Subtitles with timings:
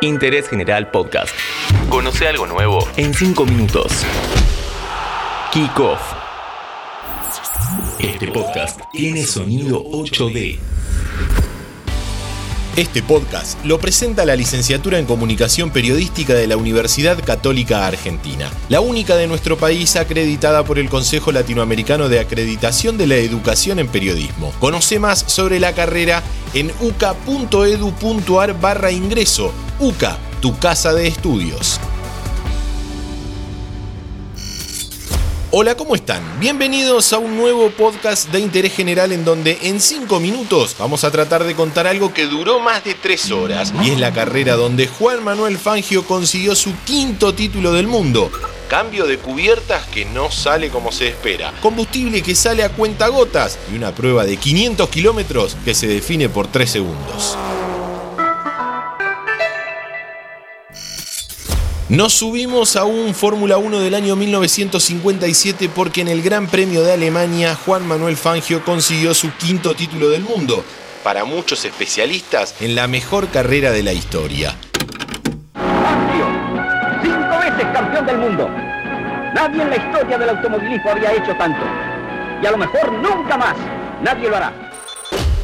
[0.00, 1.34] Interés General Podcast.
[1.88, 4.04] Conoce algo nuevo en 5 minutos.
[5.52, 6.00] Kick Off.
[7.98, 10.58] Este podcast tiene sonido 8D.
[12.78, 18.80] Este podcast lo presenta la licenciatura en Comunicación Periodística de la Universidad Católica Argentina, la
[18.80, 23.88] única de nuestro país acreditada por el Consejo Latinoamericano de Acreditación de la Educación en
[23.88, 24.52] Periodismo.
[24.60, 26.22] Conoce más sobre la carrera
[26.54, 29.52] en uca.edu.ar barra ingreso.
[29.80, 31.80] UCA, tu casa de estudios.
[35.50, 36.22] Hola, ¿cómo están?
[36.38, 41.10] Bienvenidos a un nuevo podcast de interés general en donde en 5 minutos vamos a
[41.10, 44.86] tratar de contar algo que duró más de 3 horas y es la carrera donde
[44.86, 48.30] Juan Manuel Fangio consiguió su quinto título del mundo.
[48.68, 51.54] Cambio de cubiertas que no sale como se espera.
[51.62, 56.48] Combustible que sale a cuentagotas y una prueba de 500 kilómetros que se define por
[56.48, 57.38] 3 segundos.
[61.88, 66.92] Nos subimos a un Fórmula 1 del año 1957 porque en el Gran Premio de
[66.92, 70.62] Alemania Juan Manuel Fangio consiguió su quinto título del mundo,
[71.02, 74.54] para muchos especialistas en la mejor carrera de la historia.
[75.54, 76.26] Fangio,
[77.02, 78.48] cinco veces campeón del mundo.
[79.34, 81.64] Nadie en la historia del automovilismo había hecho tanto.
[82.42, 83.56] Y a lo mejor nunca más
[84.02, 84.67] nadie lo hará.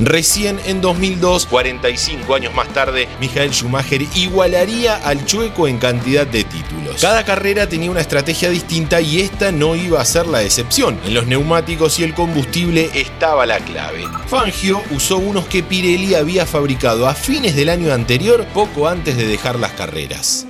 [0.00, 6.44] Recién en 2002, 45 años más tarde, Michael Schumacher igualaría al Chueco en cantidad de
[6.44, 7.00] títulos.
[7.00, 10.98] Cada carrera tenía una estrategia distinta y esta no iba a ser la excepción.
[11.04, 14.04] En los neumáticos y el combustible estaba la clave.
[14.26, 19.26] Fangio usó unos que Pirelli había fabricado a fines del año anterior, poco antes de
[19.26, 20.46] dejar las carreras.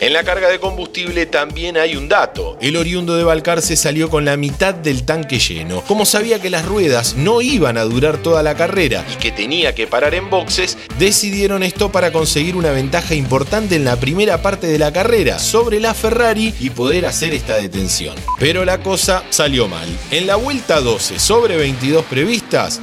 [0.00, 2.56] En la carga de combustible también hay un dato.
[2.62, 5.82] El oriundo de Balcarce salió con la mitad del tanque lleno.
[5.82, 9.74] Como sabía que las ruedas no iban a durar toda la carrera y que tenía
[9.74, 14.68] que parar en boxes, decidieron esto para conseguir una ventaja importante en la primera parte
[14.68, 18.16] de la carrera sobre la Ferrari y poder hacer esta detención.
[18.38, 19.86] Pero la cosa salió mal.
[20.10, 22.80] En la vuelta 12 sobre 22 previstas,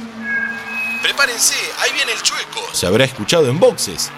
[1.02, 2.60] Prepárense, ahí viene el chueco.
[2.72, 4.10] Se habrá escuchado en boxes.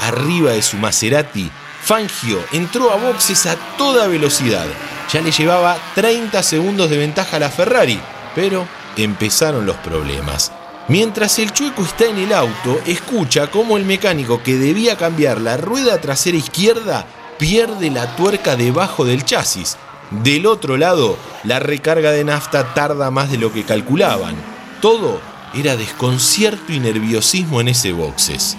[0.00, 1.50] Arriba de su Maserati
[1.84, 4.66] Fangio entró a boxes a toda velocidad.
[5.12, 8.00] Ya le llevaba 30 segundos de ventaja a la Ferrari,
[8.36, 10.52] pero empezaron los problemas.
[10.86, 15.56] Mientras el chueco está en el auto, escucha cómo el mecánico que debía cambiar la
[15.56, 17.04] rueda trasera izquierda
[17.36, 19.76] pierde la tuerca debajo del chasis.
[20.10, 24.36] Del otro lado, la recarga de nafta tarda más de lo que calculaban.
[24.80, 25.20] Todo
[25.52, 28.56] era desconcierto y nerviosismo en ese boxes.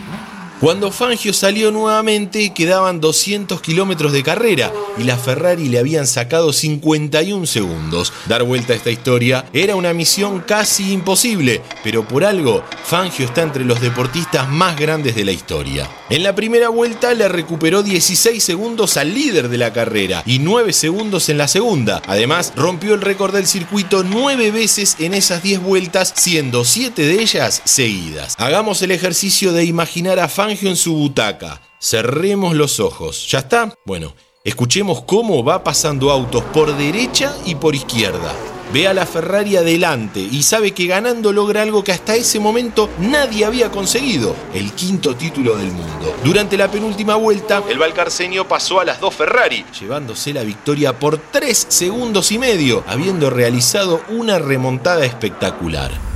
[0.63, 6.53] Cuando Fangio salió nuevamente quedaban 200 kilómetros de carrera y la Ferrari le habían sacado
[6.53, 8.13] 51 segundos.
[8.27, 13.41] Dar vuelta a esta historia era una misión casi imposible, pero por algo Fangio está
[13.41, 15.89] entre los deportistas más grandes de la historia.
[16.09, 20.71] En la primera vuelta le recuperó 16 segundos al líder de la carrera y 9
[20.71, 22.01] segundos en la segunda.
[22.07, 27.21] Además, rompió el récord del circuito 9 veces en esas 10 vueltas, siendo 7 de
[27.21, 28.35] ellas seguidas.
[28.37, 30.29] Hagamos el ejercicio de imaginar a
[30.61, 31.61] En su butaca.
[31.81, 33.27] Cerremos los ojos.
[33.27, 33.73] ¿Ya está?
[33.85, 38.31] Bueno, escuchemos cómo va pasando autos por derecha y por izquierda.
[38.71, 42.87] Ve a la Ferrari adelante y sabe que ganando logra algo que hasta ese momento
[42.99, 46.15] nadie había conseguido, el quinto título del mundo.
[46.23, 51.17] Durante la penúltima vuelta, el Valcarceño pasó a las dos Ferrari, llevándose la victoria por
[51.17, 56.12] tres segundos y medio, habiendo realizado una remontada espectacular.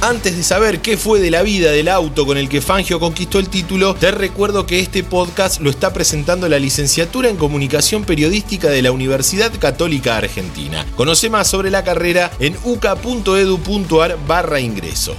[0.00, 3.40] Antes de saber qué fue de la vida del auto con el que Fangio conquistó
[3.40, 8.68] el título, te recuerdo que este podcast lo está presentando la licenciatura en Comunicación Periodística
[8.68, 10.86] de la Universidad Católica Argentina.
[10.94, 15.16] Conoce más sobre la carrera en uca.edu.ar barra ingreso.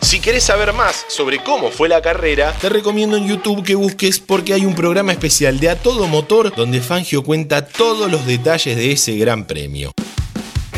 [0.00, 4.18] Si querés saber más sobre cómo fue la carrera, te recomiendo en YouTube que busques
[4.18, 8.76] porque hay un programa especial de A Todo Motor donde Fangio cuenta todos los detalles
[8.76, 9.92] de ese gran premio.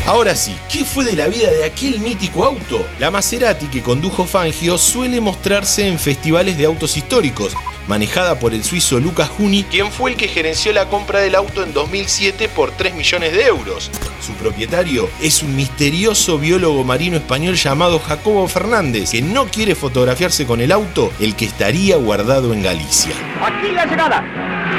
[0.07, 2.85] Ahora sí, ¿qué fue de la vida de aquel mítico auto?
[2.99, 7.55] La Maserati que condujo Fangio suele mostrarse en festivales de autos históricos,
[7.87, 11.63] manejada por el suizo Lucas Juni, quien fue el que gerenció la compra del auto
[11.63, 13.89] en 2007 por 3 millones de euros.
[14.21, 20.45] Su propietario es un misterioso biólogo marino español llamado Jacobo Fernández, que no quiere fotografiarse
[20.45, 23.15] con el auto, el que estaría guardado en Galicia.
[23.41, 24.23] Aquí la llegada.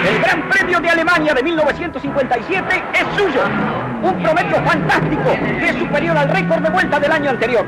[0.09, 3.86] El Gran Premio de Alemania de 1957 es suyo.
[4.03, 7.67] Un promedio fantástico que es superior al récord de vuelta del año anterior.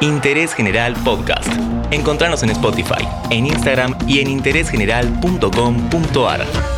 [0.00, 1.48] Interés General Podcast.
[1.90, 6.73] Encontrarnos en Spotify, en Instagram y en interésgeneral.com.ar.